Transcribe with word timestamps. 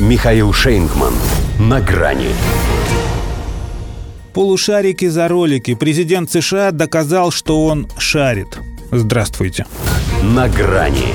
Михаил 0.00 0.52
Шейнгман. 0.52 1.14
На 1.60 1.80
грани. 1.80 2.30
Полушарики 4.32 5.06
за 5.06 5.28
ролики. 5.28 5.76
Президент 5.76 6.32
США 6.32 6.72
доказал, 6.72 7.30
что 7.30 7.64
он 7.64 7.86
шарит. 7.96 8.58
Здравствуйте. 8.90 9.66
На 10.22 10.48
грани. 10.48 11.14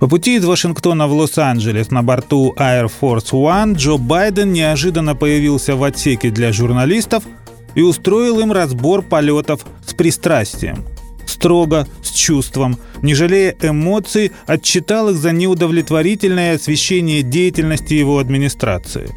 По 0.00 0.08
пути 0.08 0.34
из 0.34 0.44
Вашингтона 0.44 1.06
в 1.06 1.12
Лос-Анджелес 1.12 1.92
на 1.92 2.02
борту 2.02 2.52
Air 2.58 2.90
Force 3.00 3.30
One 3.30 3.76
Джо 3.76 3.96
Байден 3.96 4.52
неожиданно 4.52 5.14
появился 5.14 5.76
в 5.76 5.84
отсеке 5.84 6.30
для 6.30 6.52
журналистов 6.52 7.22
и 7.76 7.82
устроил 7.82 8.40
им 8.40 8.50
разбор 8.50 9.02
полетов 9.02 9.64
с 9.86 9.94
пристрастием. 9.94 10.84
Строго, 11.34 11.88
с 12.00 12.12
чувством, 12.12 12.78
не 13.02 13.12
жалея 13.14 13.56
эмоций, 13.60 14.30
отчитал 14.46 15.10
их 15.10 15.16
за 15.16 15.32
неудовлетворительное 15.32 16.54
освещение 16.54 17.22
деятельности 17.22 17.94
его 17.94 18.18
администрации. 18.18 19.10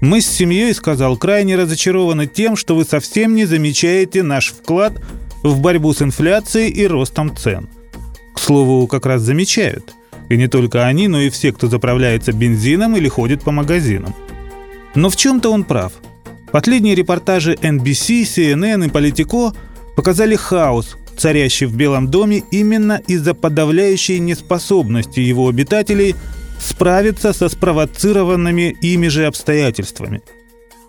«Мы 0.00 0.20
с 0.20 0.28
семьей,— 0.28 0.72
сказал,— 0.74 1.16
крайне 1.18 1.56
разочарованы 1.56 2.28
тем, 2.28 2.54
что 2.54 2.76
вы 2.76 2.84
совсем 2.84 3.34
не 3.34 3.46
замечаете 3.46 4.22
наш 4.22 4.52
вклад 4.52 4.92
в 5.42 5.58
борьбу 5.60 5.92
с 5.92 6.02
инфляцией 6.02 6.70
и 6.70 6.86
ростом 6.86 7.36
цен. 7.36 7.68
К 8.32 8.38
слову, 8.38 8.86
как 8.86 9.04
раз 9.04 9.22
замечают. 9.22 9.92
И 10.28 10.36
не 10.36 10.46
только 10.46 10.86
они, 10.86 11.08
но 11.08 11.20
и 11.20 11.30
все, 11.30 11.52
кто 11.52 11.66
заправляется 11.66 12.30
бензином 12.30 12.96
или 12.96 13.08
ходит 13.08 13.42
по 13.42 13.50
магазинам. 13.50 14.14
Но 14.94 15.10
в 15.10 15.16
чем-то 15.16 15.50
он 15.50 15.64
прав. 15.64 15.94
Последние 16.52 16.94
репортажи 16.94 17.54
NBC, 17.54 18.22
CNN 18.22 18.86
и 18.86 18.88
Politico 18.88 19.52
показали 19.96 20.36
хаос, 20.36 20.96
царящий 21.16 21.66
в 21.66 21.74
Белом 21.74 22.08
доме 22.08 22.42
именно 22.50 23.00
из-за 23.06 23.34
подавляющей 23.34 24.18
неспособности 24.18 25.20
его 25.20 25.48
обитателей 25.48 26.14
справиться 26.60 27.32
со 27.32 27.48
спровоцированными 27.48 28.76
ими 28.80 29.08
же 29.08 29.26
обстоятельствами. 29.26 30.22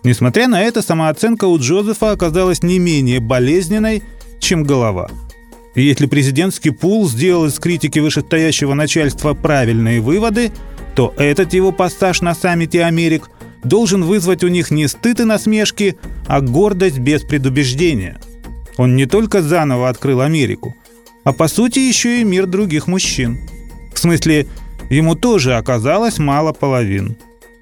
Несмотря 0.04 0.48
на 0.48 0.62
это, 0.62 0.80
самооценка 0.80 1.44
у 1.46 1.58
Джозефа 1.58 2.12
оказалась 2.12 2.62
не 2.62 2.78
менее 2.78 3.20
болезненной, 3.20 4.02
чем 4.38 4.62
голова. 4.62 5.10
И 5.74 5.82
если 5.82 6.06
президентский 6.06 6.70
пул 6.70 7.08
сделал 7.08 7.46
из 7.46 7.58
критики 7.58 7.98
вышестоящего 7.98 8.74
начальства 8.74 9.34
правильные 9.34 10.00
выводы, 10.00 10.52
то 10.94 11.14
этот 11.16 11.52
его 11.52 11.72
пассаж 11.72 12.20
на 12.20 12.34
саммите 12.34 12.84
Америк 12.84 13.28
должен 13.64 14.04
вызвать 14.04 14.44
у 14.44 14.48
них 14.48 14.70
не 14.70 14.86
стыд 14.88 15.20
и 15.20 15.24
насмешки, 15.24 15.96
а 16.26 16.40
гордость 16.40 16.98
без 16.98 17.22
предубеждения– 17.22 18.18
он 18.78 18.96
не 18.96 19.04
только 19.04 19.42
заново 19.42 19.90
открыл 19.90 20.22
Америку, 20.22 20.74
а 21.24 21.34
по 21.34 21.48
сути 21.48 21.80
еще 21.80 22.20
и 22.20 22.24
мир 22.24 22.46
других 22.46 22.86
мужчин. 22.86 23.38
В 23.92 23.98
смысле, 23.98 24.46
ему 24.88 25.14
тоже 25.14 25.56
оказалось 25.56 26.18
мало 26.18 26.52
половин. 26.52 27.16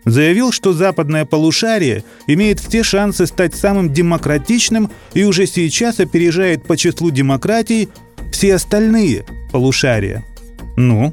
Заявил, 0.04 0.52
что 0.52 0.72
западное 0.72 1.24
полушарие 1.24 2.04
имеет 2.28 2.60
все 2.60 2.84
шансы 2.84 3.26
стать 3.26 3.56
самым 3.56 3.92
демократичным 3.92 4.88
и 5.14 5.24
уже 5.24 5.46
сейчас 5.46 5.98
опережает 5.98 6.62
по 6.62 6.76
числу 6.76 7.10
демократий 7.10 7.88
все 8.30 8.54
остальные 8.54 9.24
полушария. 9.50 10.22
Ну, 10.76 11.12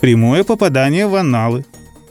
прямое 0.00 0.44
попадание 0.44 1.06
в 1.06 1.14
аналы. 1.14 1.64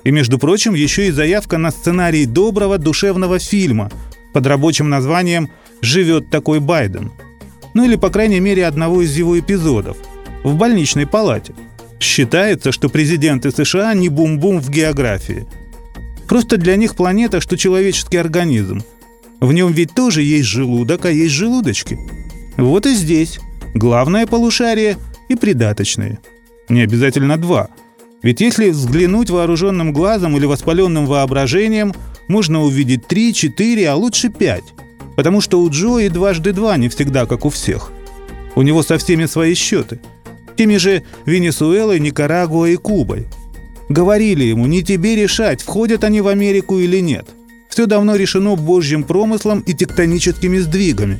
И, 0.03 0.11
между 0.11 0.39
прочим, 0.39 0.73
еще 0.73 1.07
и 1.07 1.11
заявка 1.11 1.57
на 1.57 1.69
сценарий 1.69 2.25
доброго 2.25 2.77
душевного 2.77 3.37
фильма 3.37 3.91
под 4.33 4.47
рабочим 4.47 4.89
названием 4.89 5.49
«Живет 5.85 6.31
такой 6.31 6.59
Байден», 6.59 7.11
ну 7.75 7.83
или, 7.85 7.95
по 7.95 8.09
крайней 8.09 8.39
мере, 8.39 8.65
одного 8.65 9.03
из 9.03 9.15
его 9.15 9.37
эпизодов, 9.37 9.97
в 10.43 10.55
больничной 10.55 11.05
палате. 11.05 11.53
Считается, 11.99 12.71
что 12.71 12.89
президенты 12.89 13.51
США 13.51 13.93
не 13.93 14.09
бум-бум 14.09 14.59
в 14.59 14.69
географии. 14.71 15.45
Просто 16.27 16.57
для 16.57 16.75
них 16.75 16.95
планета, 16.95 17.39
что 17.39 17.55
человеческий 17.55 18.17
организм. 18.17 18.81
В 19.39 19.53
нем 19.53 19.73
ведь 19.73 19.93
тоже 19.93 20.23
есть 20.23 20.47
желудок, 20.47 21.05
а 21.05 21.11
есть 21.11 21.35
желудочки. 21.35 21.99
Вот 22.57 22.87
и 22.87 22.95
здесь. 22.95 23.39
Главное 23.75 24.25
полушарие 24.25 24.97
и 25.29 25.35
придаточные. 25.35 26.17
Не 26.67 26.81
обязательно 26.81 27.37
два. 27.37 27.67
Ведь 28.23 28.41
если 28.41 28.71
взглянуть 28.71 29.29
вооруженным 29.29 29.93
глазом 29.93 30.35
или 30.35 30.45
воспаленным 30.47 31.05
воображением, 31.05 31.93
можно 32.27 32.63
увидеть 32.63 33.05
три, 33.05 33.33
четыре, 33.35 33.89
а 33.89 33.95
лучше 33.95 34.29
пять. 34.29 34.73
Потому 35.15 35.41
что 35.41 35.61
у 35.61 35.69
Джо 35.69 35.99
и 35.99 36.09
дважды 36.09 36.51
два 36.51 36.77
не 36.77 36.89
всегда 36.89 37.25
как 37.25 37.45
у 37.45 37.49
всех. 37.49 37.91
У 38.55 38.61
него 38.61 38.83
со 38.83 38.97
всеми 38.97 39.25
свои 39.25 39.53
счеты. 39.53 39.99
Теми 40.55 40.77
же 40.77 41.03
Венесуэлой, 41.25 41.99
Никарагуа 41.99 42.67
и 42.69 42.75
Кубой. 42.75 43.27
Говорили 43.89 44.43
ему, 44.43 44.65
не 44.65 44.83
тебе 44.83 45.15
решать, 45.15 45.61
входят 45.61 46.03
они 46.03 46.21
в 46.21 46.27
Америку 46.27 46.79
или 46.79 46.99
нет. 46.99 47.27
Все 47.69 47.85
давно 47.85 48.15
решено 48.15 48.55
божьим 48.55 49.03
промыслом 49.03 49.59
и 49.59 49.73
тектоническими 49.73 50.57
сдвигами. 50.59 51.19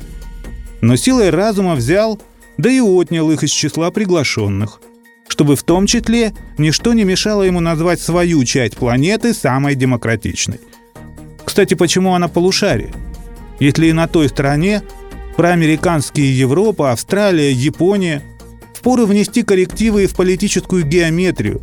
Но 0.82 0.96
силой 0.96 1.30
разума 1.30 1.76
взял, 1.76 2.20
да 2.58 2.70
и 2.70 2.80
отнял 2.80 3.30
их 3.32 3.44
из 3.44 3.52
числа 3.52 3.92
приглашенных. 3.92 4.82
Чтобы 5.28 5.56
в 5.56 5.64
том 5.64 5.86
числе 5.86 6.34
ничто 6.58 6.94
не 6.94 7.04
мешало 7.04 7.44
ему 7.44 7.60
назвать 7.60 8.00
свою 8.00 8.44
часть 8.46 8.78
планеты 8.78 9.34
самой 9.34 9.76
демократичной. 9.76 10.60
Кстати, 11.44 11.74
почему 11.74 12.14
она 12.14 12.28
полушарие? 12.28 12.94
Если 13.60 13.88
и 13.88 13.94
на 13.94 14.08
той 14.08 14.30
стороне 14.30 14.84
проамериканские 15.38 16.38
Европа, 16.38 16.92
Австралия, 16.92 17.52
Япония 17.52 18.24
впору 18.74 19.06
внести 19.06 19.44
коррективы 19.44 20.04
и 20.04 20.08
в 20.08 20.16
политическую 20.16 20.86
геометрию, 20.86 21.62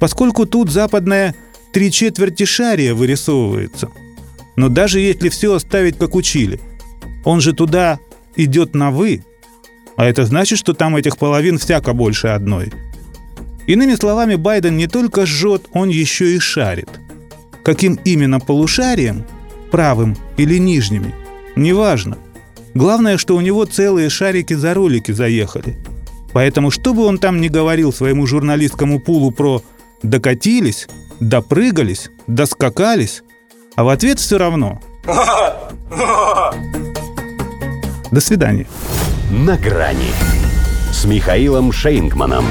поскольку 0.00 0.46
тут 0.46 0.70
западная 0.70 1.34
три 1.72 1.90
четверти 1.90 2.44
шария 2.44 2.94
вырисовывается. 2.94 3.90
Но 4.56 4.68
даже 4.68 5.00
если 5.00 5.28
все 5.28 5.54
оставить 5.54 5.98
как 5.98 6.14
учили, 6.14 6.60
он 7.24 7.40
же 7.40 7.52
туда 7.52 7.98
идет 8.36 8.74
на 8.74 8.90
«вы», 8.90 9.24
а 9.96 10.04
это 10.04 10.24
значит, 10.24 10.58
что 10.58 10.74
там 10.74 10.96
этих 10.96 11.16
половин 11.16 11.58
всяко 11.58 11.92
больше 11.92 12.28
одной. 12.28 12.72
Иными 13.66 13.94
словами, 13.94 14.34
Байден 14.34 14.76
не 14.76 14.86
только 14.86 15.24
жжет, 15.24 15.66
он 15.72 15.88
еще 15.88 16.34
и 16.34 16.38
шарит. 16.38 16.88
Каким 17.62 17.98
именно 18.04 18.40
полушарием, 18.40 19.24
правым 19.70 20.16
или 20.36 20.58
нижними– 20.58 21.14
Неважно. 21.56 22.18
Главное, 22.74 23.18
что 23.18 23.36
у 23.36 23.40
него 23.40 23.64
целые 23.64 24.10
шарики 24.10 24.54
за 24.54 24.74
ролики 24.74 25.12
заехали. 25.12 25.76
Поэтому, 26.32 26.70
что 26.70 26.94
бы 26.94 27.04
он 27.04 27.18
там 27.18 27.40
ни 27.40 27.48
говорил 27.48 27.92
своему 27.92 28.26
журналистскому 28.26 28.98
пулу 28.98 29.30
про 29.30 29.62
«докатились», 30.02 30.88
«допрыгались», 31.20 32.10
«доскакались», 32.26 33.22
а 33.76 33.84
в 33.84 33.88
ответ 33.88 34.18
все 34.18 34.38
равно. 34.38 34.80
До 38.10 38.20
свидания. 38.20 38.66
На 39.30 39.56
грани 39.56 40.10
с 40.92 41.04
Михаилом 41.04 41.72
Шейнгманом. 41.72 42.46